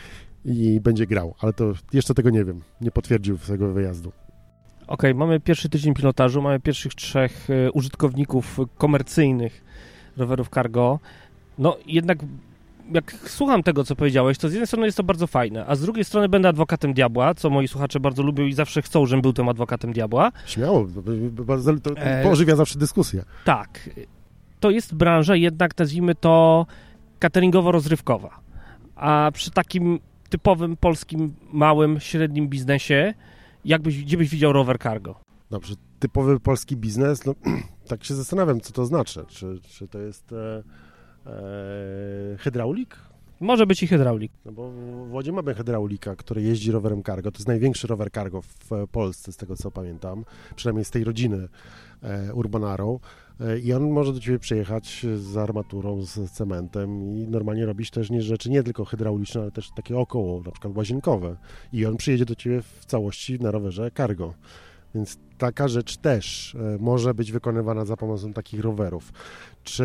[0.45, 2.61] i będzie grał, ale to jeszcze tego nie wiem.
[2.81, 4.09] Nie potwierdził tego wyjazdu.
[4.09, 9.63] Okej, okay, mamy pierwszy tydzień pilotażu, mamy pierwszych trzech e, użytkowników komercyjnych
[10.17, 10.99] rowerów cargo.
[11.57, 12.17] No jednak
[12.93, 15.81] jak słucham tego, co powiedziałeś, to z jednej strony jest to bardzo fajne, a z
[15.81, 19.33] drugiej strony będę adwokatem diabła, co moi słuchacze bardzo lubią i zawsze chcą, żebym był
[19.33, 20.31] tym adwokatem diabła.
[20.45, 23.23] Śmiało, to, to, to e, ożywia zawsze dyskusję.
[23.45, 23.89] Tak.
[24.59, 26.65] to jest branża jednak, nazwijmy to,
[27.19, 28.29] cateringowo-rozrywkowa.
[28.95, 29.99] A przy takim
[30.29, 33.13] typowym polskim małym, średnim biznesie,
[33.65, 35.15] jakbyś, gdzie byś widział rower cargo?
[35.49, 37.35] Dobrze, typowy polski biznes, no
[37.87, 39.25] tak się zastanawiam, co to znaczy.
[39.27, 40.63] Czy, czy to jest e,
[42.37, 42.95] hydraulik?
[43.39, 44.31] Może być i hydraulik.
[44.45, 47.31] No bo w Łodzi mamy hydraulika, który jeździ rowerem cargo.
[47.31, 51.47] To jest największy rower cargo w Polsce, z tego co pamiętam, przynajmniej z tej rodziny
[52.03, 52.99] e, Urbanaro.
[53.39, 58.09] E, I on może do ciebie przyjechać z armaturą, z cementem i normalnie robić też
[58.09, 61.37] nie rzeczy nie tylko hydrauliczne, ale też takie około, na przykład łazienkowe.
[61.73, 64.33] I on przyjedzie do ciebie w całości na rowerze cargo.
[64.95, 69.13] Więc taka rzecz też e, może być wykonywana za pomocą takich rowerów.
[69.63, 69.83] Czy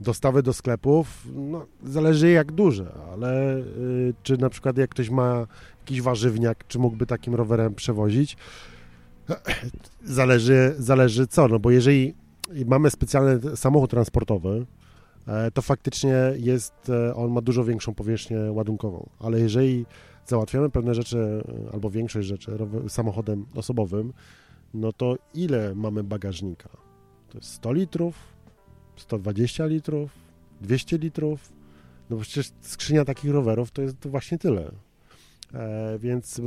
[0.00, 5.46] dostawy do sklepów, no, zależy jak duże, ale y, czy na przykład jak ktoś ma
[5.80, 8.36] jakiś warzywniak, czy mógłby takim rowerem przewozić,
[10.04, 12.14] zależy, zależy co, no bo jeżeli
[12.66, 14.66] mamy specjalny samochód transportowy,
[15.26, 19.86] e, to faktycznie jest, e, on ma dużo większą powierzchnię ładunkową, ale jeżeli
[20.26, 21.18] załatwiamy pewne rzeczy,
[21.68, 22.58] e, albo większość rzeczy
[22.88, 24.12] samochodem osobowym,
[24.74, 26.68] no to ile mamy bagażnika?
[27.28, 28.14] To jest 100 litrów,
[28.98, 30.10] 120 litrów,
[30.60, 31.52] 200 litrów,
[32.10, 34.72] no przecież skrzynia takich rowerów to jest właśnie tyle.
[35.54, 36.42] E, więc e,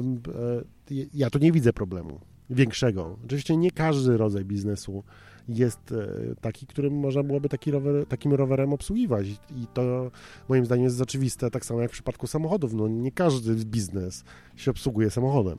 [1.13, 3.17] ja tu nie widzę problemu większego.
[3.25, 5.03] Oczywiście nie każdy rodzaj biznesu
[5.47, 9.27] jest e, taki, którym można byłoby taki rower, takim rowerem obsługiwać.
[9.27, 10.11] I to
[10.49, 12.73] moim zdaniem jest oczywiste, tak samo jak w przypadku samochodów.
[12.73, 14.23] No, nie każdy biznes
[14.55, 15.57] się obsługuje samochodem.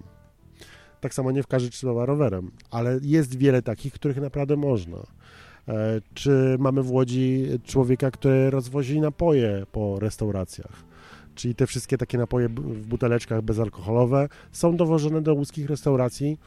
[1.00, 5.06] Tak samo nie w każdy trzeba rowerem, ale jest wiele takich, których naprawdę można.
[5.68, 10.84] E, czy mamy w Łodzi człowieka, który rozwozi napoje po restauracjach?
[11.34, 16.38] Czyli te wszystkie takie napoje w buteleczkach bezalkoholowe są dowożone do łódzkich restauracji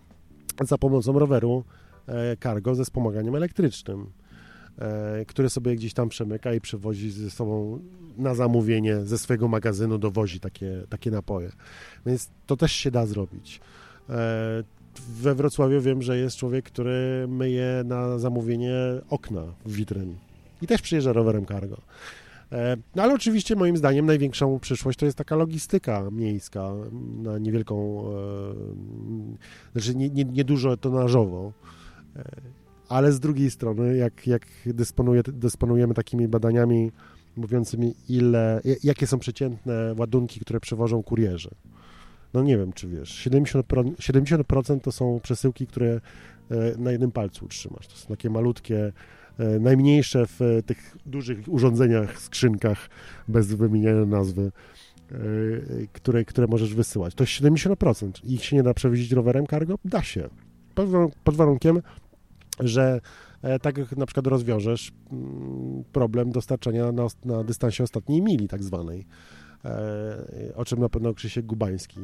[0.62, 1.63] za pomocą roweru
[2.08, 4.06] e, cargo ze wspomaganiem elektrycznym,
[4.80, 7.80] e, które sobie gdzieś tam przemyka i przewozi ze sobą
[8.17, 11.51] na zamówienie ze swojego magazynu, dowozi takie, takie napoje.
[12.06, 13.62] Więc to też się da zrobić.
[14.99, 18.75] E, we Wrocławiu wiem, że jest człowiek, który myje na zamówienie
[19.10, 20.15] okna w witryn
[20.62, 21.77] i też przyjeżdża rowerem cargo.
[22.95, 26.71] No ale oczywiście moim zdaniem największą przyszłość to jest taka logistyka miejska
[27.23, 28.03] na niewielką,
[29.71, 31.51] znaczy nie, nie, niedużo tonażowo,
[32.89, 36.91] ale z drugiej strony jak, jak dysponuje, dysponujemy takimi badaniami
[37.36, 41.49] mówiącymi ile, jakie są przeciętne ładunki, które przewożą kurierzy.
[42.36, 46.02] No nie wiem, czy wiesz, 70%, 70% to są przesyłki, które
[46.52, 47.88] e, na jednym palcu utrzymasz.
[47.88, 48.93] To są takie malutkie,
[49.39, 52.89] e, najmniejsze w tych dużych urządzeniach, skrzynkach,
[53.28, 54.52] bez wymieniania nazwy,
[55.12, 55.15] e,
[55.93, 57.15] które, które możesz wysyłać.
[57.15, 58.12] To jest 70%.
[58.24, 59.76] Ich się nie da przewieźć rowerem cargo?
[59.86, 60.30] Da się.
[61.24, 61.82] Pod warunkiem,
[62.60, 63.02] że
[63.62, 69.06] tak jak na przykład rozwiążesz mm, problem dostarczania na, na dystansie ostatniej mili tak zwanej
[69.44, 69.44] E,
[70.56, 71.99] o czym na pewno Krzysiek Gubański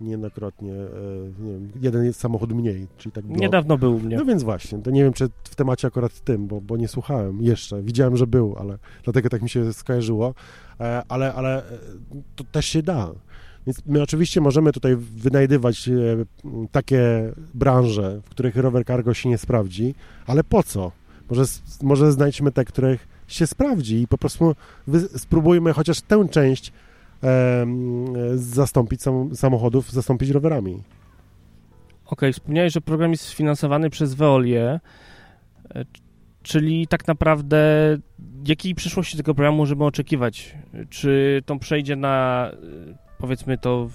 [0.00, 3.38] niejednokrotnie, e, nie wiem, jeden jest samochód mniej, czyli tak było.
[3.38, 4.16] Niedawno był mnie.
[4.16, 7.42] No więc właśnie, to nie wiem, czy w temacie akurat tym, bo, bo nie słuchałem
[7.42, 10.34] jeszcze, widziałem, że był, ale dlatego tak mi się skojarzyło,
[10.80, 11.62] e, ale, ale
[12.36, 13.12] to też się da.
[13.66, 15.90] Więc my oczywiście możemy tutaj wynajdywać
[16.72, 19.94] takie branże, w których rower cargo się nie sprawdzi,
[20.26, 20.92] ale po co?
[21.30, 21.44] Może,
[21.82, 24.54] może znajdźmy te, których się sprawdzi i po prostu
[25.16, 26.72] spróbujmy chociaż tę część
[28.34, 30.72] zastąpić sam, samochodów, zastąpić rowerami.
[30.72, 30.82] Okej,
[32.06, 34.80] okay, wspomniałeś, że program jest sfinansowany przez Veolię,
[35.74, 35.84] e,
[36.42, 37.58] czyli tak naprawdę
[38.46, 40.56] jakiej przyszłości tego programu możemy oczekiwać?
[40.90, 42.50] Czy to przejdzie na
[43.20, 43.88] powiedzmy to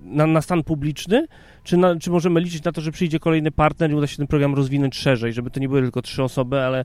[0.00, 1.26] na, na stan publiczny,
[1.64, 4.26] czy, na, czy możemy liczyć na to, że przyjdzie kolejny partner i uda się ten
[4.26, 6.84] program rozwinąć szerzej, żeby to nie były tylko trzy osoby, ale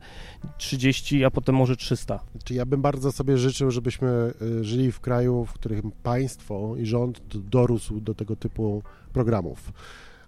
[0.58, 2.20] 30, a potem może 300?
[2.44, 6.86] Czy ja bym bardzo sobie życzył, żebyśmy y, żyli w kraju, w którym państwo i
[6.86, 8.84] rząd dorósł do tego typu
[9.14, 9.72] programów.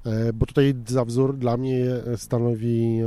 [0.06, 3.00] E, bo tutaj za wzór dla mnie stanowi,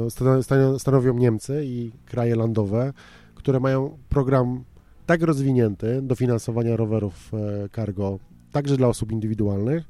[0.79, 2.93] stanowią Niemcy i kraje landowe,
[3.35, 4.65] które mają program
[5.07, 8.19] tak rozwinięty do finansowania rowerów e, cargo
[8.53, 9.85] także dla osób indywidualnych,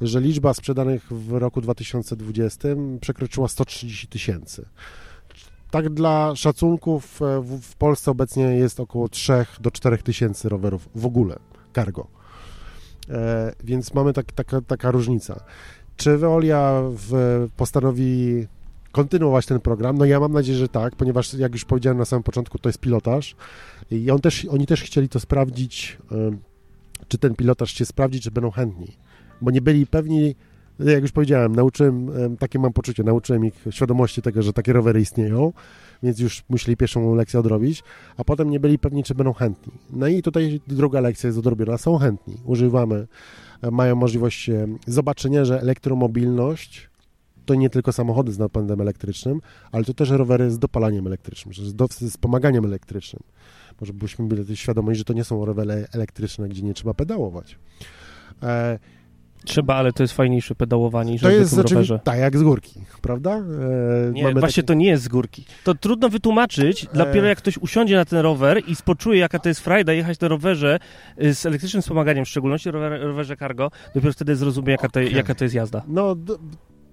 [0.00, 2.68] że liczba sprzedanych w roku 2020
[3.00, 4.66] przekroczyła 130 tysięcy.
[5.70, 11.06] Tak dla szacunków e, w, Polsce obecnie jest około 3 do 4 tysięcy rowerów w
[11.06, 11.36] ogóle,
[11.74, 12.06] cargo.
[13.10, 15.44] E, więc mamy tak, taka, taka różnica.
[15.96, 18.46] Czy Veolia w, postanowi
[18.92, 19.98] kontynuować ten program?
[19.98, 22.78] No ja mam nadzieję, że tak, ponieważ jak już powiedziałem na samym początku, to jest
[22.78, 23.36] pilotaż
[23.90, 26.36] i on też, oni też chcieli to sprawdzić, e,
[27.08, 28.96] czy ten pilotaż się sprawdzi, czy będą chętni,
[29.40, 30.34] bo nie byli pewni
[30.78, 35.52] jak już powiedziałem, nauczyłem, takie mam poczucie, nauczyłem ich świadomości tego, że takie rowery istnieją,
[36.02, 37.82] więc już musieli pierwszą lekcję odrobić,
[38.16, 39.72] a potem nie byli pewni, czy będą chętni.
[39.90, 43.06] No i tutaj druga lekcja jest odrobiona, są chętni, używamy,
[43.62, 44.50] e, mają możliwość
[44.86, 46.90] zobaczenia, że elektromobilność
[47.46, 49.40] to nie tylko samochody z napędem elektrycznym,
[49.72, 53.22] ale to też rowery z dopalaniem elektrycznym, z wspomaganiem elektrycznym.
[53.80, 57.58] Może byśmy byli świadomi, że to nie są rowery elektryczne, gdzie nie trzeba pedałować.
[58.42, 58.78] E,
[59.44, 62.00] Trzeba, ale to jest fajniejsze pedałowanie niż to jest rowerze.
[62.04, 63.30] Tak, jak z górki, prawda?
[63.30, 63.42] E,
[64.12, 64.66] nie, właśnie taki...
[64.66, 65.44] to nie jest z górki.
[65.64, 66.98] To trudno wytłumaczyć, e...
[66.98, 70.28] dopiero jak ktoś usiądzie na ten rower i spoczuje, jaka to jest frajda jechać na
[70.28, 70.78] rowerze
[71.22, 75.12] y, z elektrycznym wspomaganiem, w szczególności rower, rowerze cargo, dopiero wtedy zrozumie, jaka to, okay.
[75.12, 75.82] jaka to jest jazda.
[75.88, 76.16] No,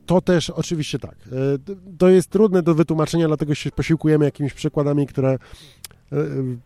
[0.06, 1.16] to też oczywiście tak.
[1.32, 5.81] E, to jest trudne do wytłumaczenia, dlatego się posiłkujemy jakimiś przykładami, które E,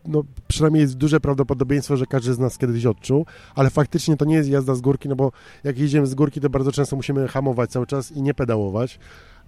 [0.06, 4.34] no, przynajmniej jest duże prawdopodobieństwo, że każdy z nas kiedyś odczuł, ale faktycznie to nie
[4.34, 5.32] jest jazda z górki, no bo
[5.64, 8.98] jak jedziemy z górki, to bardzo często musimy hamować cały czas i nie pedałować,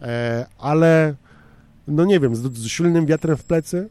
[0.03, 1.15] e, ale
[1.89, 3.89] no nie wiem, z, z silnym wiatrem w plecy,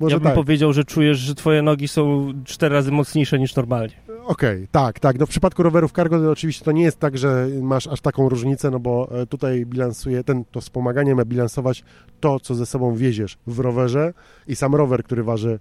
[0.00, 0.34] może ja bym tak.
[0.34, 3.94] powiedział, że czujesz, że twoje nogi są cztery razy mocniejsze niż normalnie.
[4.26, 5.18] Okej, okay, tak, tak.
[5.18, 8.28] No w przypadku rowerów cargo to oczywiście to nie jest tak, że masz aż taką
[8.28, 11.84] różnicę, no bo e, tutaj bilansuje, ten, to wspomaganie ma bilansować
[12.20, 14.14] to, co ze sobą wieziesz w rowerze
[14.46, 15.58] i sam rower, który waży,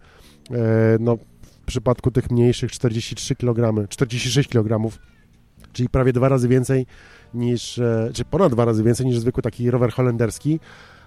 [0.52, 0.58] e,
[1.00, 4.98] no w przypadku tych mniejszych 43 kg, 46 kg,
[5.74, 6.86] czyli prawie dwa razy więcej
[7.34, 10.60] niż, e, czy ponad dwa razy więcej niż zwykły taki rower holenderski,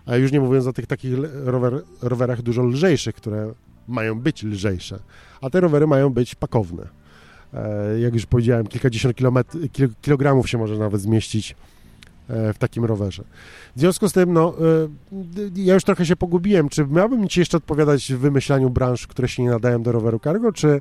[0.06, 3.52] a już nie mówiąc o tych takich rower, rowerach dużo lżejszych, które
[3.88, 4.98] mają być lżejsze,
[5.40, 6.98] a te rowery mają być pakowne.
[7.54, 9.16] E, jak już powiedziałem, kilkadziesiąt
[10.02, 11.56] kilogramów się może nawet zmieścić
[12.28, 13.24] e, w takim rowerze.
[13.76, 14.88] W związku z tym, no, e,
[15.54, 16.68] ja już trochę się pogubiłem.
[16.68, 20.52] Czy miałbym Ci jeszcze odpowiadać w wymyślaniu branż, które się nie nadają do roweru cargo,
[20.52, 20.80] czy,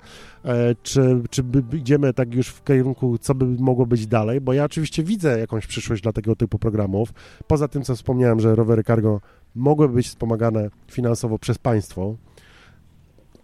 [0.84, 4.41] czy, czy idziemy tak już w kierunku, co by mogło być dalej?
[4.41, 7.13] Bo ja oczywiście widzę jakąś przyszłość dla tego typu programów.
[7.47, 9.21] Poza tym, co wspomniałem, że rowery cargo
[9.56, 12.15] mogłyby być wspomagane finansowo przez państwo,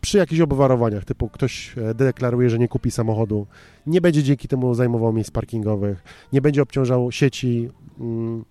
[0.04, 3.48] przy jakichś obwarowaniach, typu ktoś e, deklaruje, że nie kupi samochodu,
[3.88, 8.46] nie będzie dzięki temu zajmował miejsc parkingowych, nie będzie obciążał sieci mm,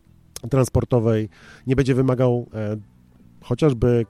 [0.50, 1.28] transportowej,
[1.66, 2.76] nie będzie wymagał e,
[3.42, 4.06] chociażby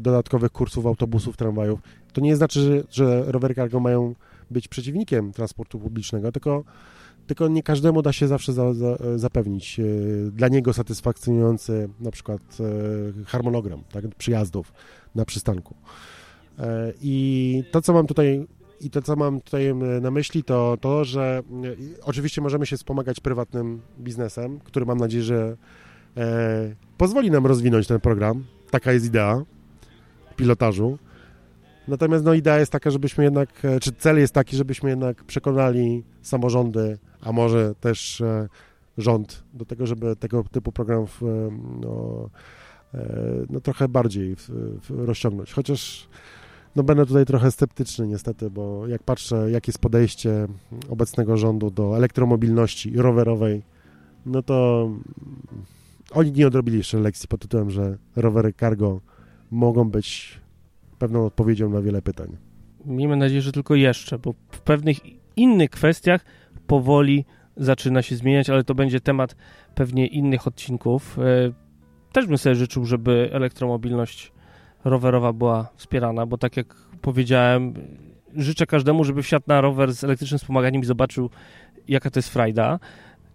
[0.00, 1.80] dodatkowych kursów autobusów, tramwajów,
[2.12, 4.14] to nie znaczy, że, że rowery cargo mają
[4.50, 6.64] być przeciwnikiem transportu publicznego, tylko,
[7.26, 9.84] tylko nie każdemu da się zawsze za, za, zapewnić e,
[10.30, 12.40] dla niego satysfakcjonujący na przykład
[13.20, 14.72] e, harmonogram tak, przyjazdów
[15.14, 15.74] na przystanku.
[16.58, 18.46] E, I to, co mam tutaj
[18.80, 23.20] i to, co mam tutaj na myśli, to to, że e, oczywiście możemy się wspomagać
[23.20, 25.56] prywatnym biznesem, który mam nadzieję, że
[26.16, 28.44] e, pozwoli nam rozwinąć ten program.
[28.70, 29.42] Taka jest idea
[30.36, 30.98] pilotażu.
[31.88, 36.98] Natomiast no, idea jest taka, żebyśmy jednak, czy cel jest taki, żebyśmy jednak przekonali samorządy,
[37.20, 38.22] a może też
[38.98, 41.20] rząd do tego, żeby tego typu programów
[41.80, 42.30] no,
[43.50, 44.50] no trochę bardziej w,
[44.88, 45.52] w rozciągnąć.
[45.52, 46.08] Chociaż
[46.76, 50.46] no będę tutaj trochę sceptyczny niestety, bo jak patrzę, jakie jest podejście
[50.88, 53.62] obecnego rządu do elektromobilności rowerowej,
[54.26, 54.90] no to
[56.12, 59.00] oni nie odrobili jeszcze lekcji pod tytułem, że rowery cargo
[59.50, 60.40] mogą być
[60.98, 62.36] pewną odpowiedzią na wiele pytań.
[62.86, 64.96] Miejmy nadzieję, że tylko jeszcze, bo w pewnych
[65.36, 66.24] innych kwestiach
[66.66, 67.24] powoli
[67.56, 69.36] zaczyna się zmieniać, ale to będzie temat
[69.74, 71.18] pewnie innych odcinków.
[71.18, 71.52] E,
[72.12, 74.32] też bym sobie życzył, żeby elektromobilność
[74.90, 77.74] rowerowa była wspierana, bo tak jak powiedziałem,
[78.36, 81.30] życzę każdemu, żeby wsiadł na rower z elektrycznym wspomaganiem i zobaczył,
[81.88, 82.78] jaka to jest frajda.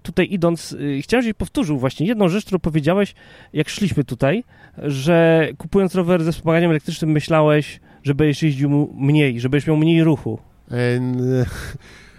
[0.04, 3.14] Tutaj idąc, y, chciałem, żebyś powtórzył właśnie jedną rzecz, którą powiedziałeś,
[3.54, 4.44] jak szliśmy tutaj,
[4.78, 10.04] że kupując rower ze wspomaganiem elektrycznym myślałeś, że będziesz jeździł mniej, że będziesz miał mniej
[10.04, 10.40] ruchu.
[10.72, 10.76] E,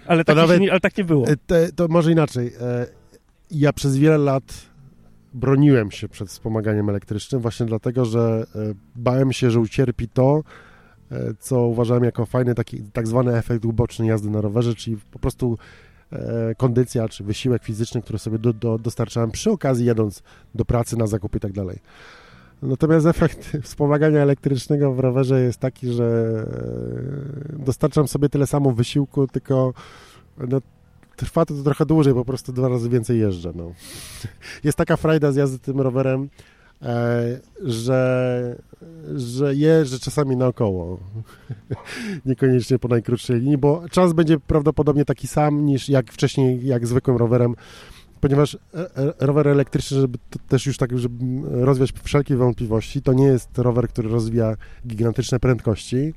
[0.07, 1.27] ale, tak nawet, nie, ale tak nie było.
[1.27, 2.47] E, te, to może inaczej.
[2.61, 2.85] E,
[3.51, 4.72] ja przez wiele lat
[5.33, 8.59] broniłem się przed wspomaganiem elektrycznym właśnie dlatego, że e,
[8.95, 10.43] bałem się, że ucierpi to,
[11.11, 15.19] e, co uważałem jako fajny taki tak zwany efekt uboczny jazdy na rowerze, czyli po
[15.19, 15.57] prostu
[16.11, 20.23] e, kondycja czy wysiłek fizyczny, który sobie do, do, dostarczałem przy okazji jadąc
[20.55, 21.79] do pracy, na zakupy i tak dalej.
[22.61, 26.33] Natomiast efekt wspomagania elektrycznego w rowerze jest taki, że
[27.53, 29.73] dostarczam sobie tyle samo wysiłku, tylko
[30.37, 30.61] no,
[31.15, 33.51] trwa to trochę dłużej, po prostu dwa razy więcej jeżdżę.
[33.55, 33.71] No.
[34.63, 36.29] Jest taka frajda z jazdy tym rowerem,
[36.81, 38.55] e, że,
[39.15, 40.99] że jeżdżę czasami naokoło.
[42.25, 47.17] Niekoniecznie po najkrótszej linii, bo czas będzie prawdopodobnie taki sam niż jak wcześniej, jak zwykłym
[47.17, 47.55] rowerem,
[48.23, 48.57] ponieważ e,
[48.97, 51.15] e, rower elektryczny, żeby też już tak, żeby
[51.65, 54.55] rozwiać wszelkie wątpliwości, to nie jest rower, który rozwija
[54.87, 56.13] gigantyczne prędkości,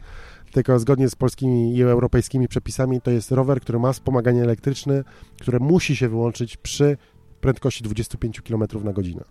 [0.52, 5.04] tylko zgodnie z polskimi i europejskimi przepisami to jest rower, który ma wspomaganie elektryczne,
[5.40, 6.96] które musi się wyłączyć przy
[7.40, 9.24] prędkości 25 km na godzinę.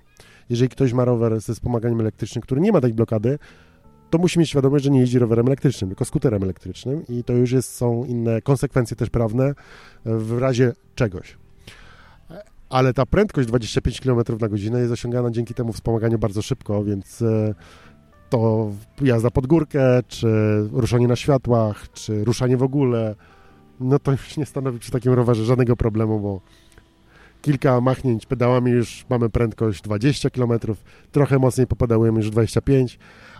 [0.49, 3.39] Jeżeli ktoś ma rower ze wspomaganiem elektrycznym, który nie ma tej blokady,
[4.09, 7.51] to musi mieć świadomość, że nie jeździ rowerem elektrycznym, tylko skuterem elektrycznym i to już
[7.51, 9.53] jest, są inne konsekwencje też prawne
[10.05, 11.37] w razie czegoś.
[12.69, 17.21] Ale ta prędkość 25 km na godzinę jest osiągana dzięki temu wspomaganiu bardzo szybko, więc
[17.21, 17.55] e,
[18.29, 18.71] to
[19.01, 20.27] jazda pod górkę, czy
[20.71, 23.15] ruszanie na światłach, czy ruszanie w ogóle,
[23.79, 26.41] no to już nie stanowi przy takim rowerze żadnego problemu, bo
[27.41, 30.51] kilka machnięć pedałami już mamy prędkość 20 km,
[31.11, 32.99] trochę mocniej popedałujemy już 25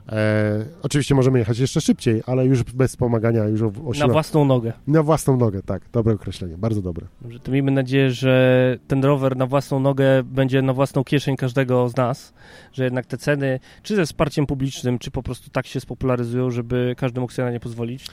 [0.10, 3.44] E, oczywiście możemy jechać jeszcze szybciej, ale już bez wspomagania.
[3.46, 3.62] Już
[4.00, 4.74] Na własną nogę.
[4.88, 5.82] Na własną nogę, tak.
[5.92, 7.08] Dobre określenie, bardzo dobre.
[7.22, 11.90] Dobrze, to miejmy nadzieję, że ten rower na własną nogę będzie na własną kieszeń każdego
[11.90, 12.34] z nas,
[12.74, 16.96] że jednak te ceny, czy ze wsparciem publicznym, czy po prostu tak się spopularyzują, żeby
[16.98, 18.08] każdy mógł sobie na nie pozwolić.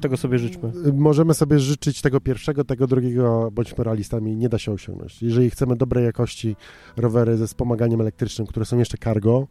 [0.00, 0.72] Tego sobie życzmy.
[0.94, 5.22] Możemy sobie życzyć tego pierwszego, tego drugiego, bądźmy realistami, nie da się osiągnąć.
[5.22, 6.56] Jeżeli chcemy dobrej jakości
[6.96, 9.46] rowery ze wspomaganiem elektrycznym, które są jeszcze cargo,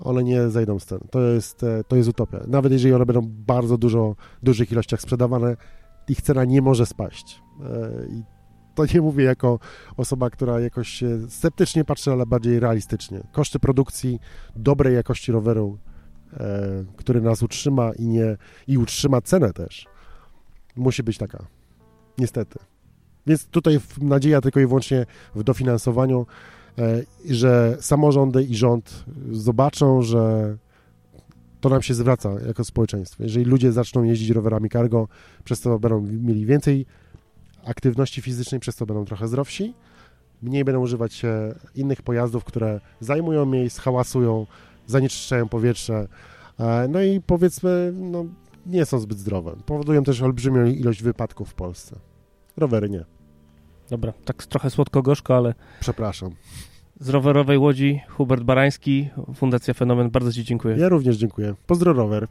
[0.00, 1.00] one nie zejdą z cen.
[1.10, 2.40] To jest, e, to jest utopia.
[2.48, 5.56] Nawet jeżeli one będą bardzo dużo, dużych ilościach sprzedawane,
[6.08, 7.42] ich cena nie może spaść.
[7.62, 8.22] E, I
[8.74, 9.58] to nie mówię jako
[9.96, 13.20] osoba, która jakoś sceptycznie patrzy, ale bardziej realistycznie.
[13.32, 14.18] Koszty produkcji
[14.56, 15.78] dobrej jakości roweru,
[16.32, 18.36] e, który nas utrzyma i, nie,
[18.66, 19.86] i utrzyma cenę też,
[20.76, 21.46] musi być taka.
[22.18, 22.58] Niestety.
[23.26, 26.26] Więc tutaj nadzieja tylko i wyłącznie w dofinansowaniu
[27.30, 30.56] że samorządy i rząd zobaczą, że
[31.60, 33.22] to nam się zwraca jako społeczeństwo.
[33.22, 35.08] Jeżeli ludzie zaczną jeździć rowerami cargo,
[35.44, 36.86] przez to będą mieli więcej
[37.64, 39.74] aktywności fizycznej, przez to będą trochę zdrowsi,
[40.42, 41.22] mniej będą używać
[41.74, 44.46] innych pojazdów, które zajmują miejsce, hałasują,
[44.86, 46.08] zanieczyszczają powietrze,
[46.58, 48.24] e, no i powiedzmy, no,
[48.66, 49.56] nie są zbyt zdrowe.
[49.66, 51.96] Powodują też olbrzymią ilość wypadków w Polsce.
[52.56, 53.19] Rowery nie.
[53.90, 55.54] Dobra, tak trochę słodko-gorzko, ale...
[55.80, 56.30] Przepraszam.
[57.00, 60.10] Z rowerowej Łodzi, Hubert Barański, Fundacja Fenomen.
[60.10, 60.76] Bardzo Ci dziękuję.
[60.76, 61.54] Ja również dziękuję.
[61.66, 62.28] Pozdro rower.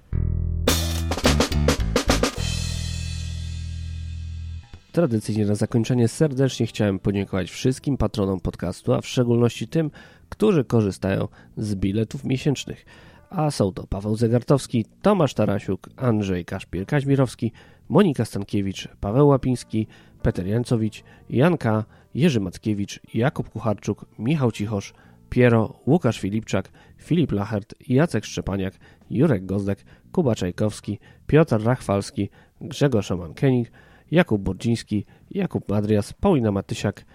[4.91, 9.91] Tradycyjnie na zakończenie serdecznie chciałem podziękować wszystkim patronom podcastu, a w szczególności tym,
[10.29, 12.85] którzy korzystają z biletów miesięcznych.
[13.29, 17.51] A są to Paweł Zegartowski, Tomasz Tarasiuk, Andrzej Kaszpir-Kaźmirowski,
[17.89, 19.87] Monika Stankiewicz, Paweł Łapiński,
[20.21, 24.93] Peter Jancowicz, Janka, Jerzy Mackiewicz, Jakub Kucharczuk, Michał Cichosz,
[25.29, 28.73] Piero, Łukasz Filipczak, Filip Lachert, Jacek Szczepaniak,
[29.09, 32.29] Jurek Gozdek, Kuba Czajkowski, Piotr Rachwalski,
[32.61, 33.71] Grzegorz Szaman-Kenig,
[34.11, 37.05] Jakub Bordziński, Jakub Madrias, Paulina Matysiak,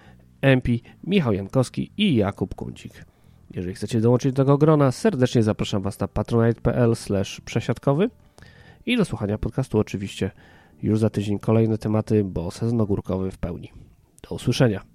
[0.40, 3.04] Empi, Michał Jankowski i Jakub Kuncik.
[3.54, 6.92] Jeżeli chcecie dołączyć do tego grona, serdecznie zapraszam Was na patronite.pl
[7.44, 8.10] przesiadkowy.
[8.86, 10.30] I do słuchania podcastu oczywiście
[10.82, 13.72] już za tydzień kolejne tematy, bo sezon ogórkowy w pełni.
[14.28, 14.93] Do usłyszenia.